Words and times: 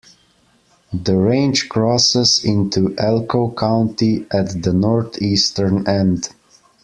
The 0.93 1.15
range 1.15 1.69
crosses 1.69 2.43
into 2.43 2.95
Elko 2.97 3.51
County 3.51 4.25
at 4.33 4.63
the 4.63 4.73
northeastern 4.73 5.87
end. 5.87 6.29